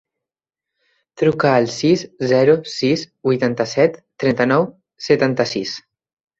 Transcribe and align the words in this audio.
Truca 1.21 1.51
al 1.57 1.67
sis, 1.73 2.05
zero, 2.33 2.57
sis, 2.77 3.05
vuitanta-set, 3.31 4.03
trenta-nou, 4.25 4.69
setanta-sis. 5.13 5.79